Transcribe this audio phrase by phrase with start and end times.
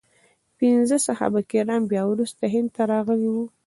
[0.59, 3.45] پنځه صحابه کرام بیا وروسته هند ته راغلي وو.